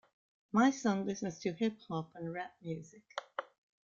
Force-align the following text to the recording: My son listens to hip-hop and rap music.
My 0.51 0.71
son 0.71 1.05
listens 1.05 1.37
to 1.41 1.51
hip-hop 1.53 2.09
and 2.15 2.33
rap 2.33 2.55
music. 2.63 3.03